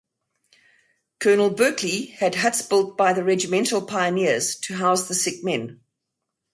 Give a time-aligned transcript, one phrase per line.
[1.19, 5.79] Colonel Berkeley had huts built by the regimental pioneers to house the sick men.